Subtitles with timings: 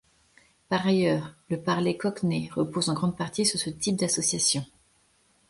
[0.67, 4.65] Par ailleurs, le parler cockney repose en grande-partie sur ce type d'associations.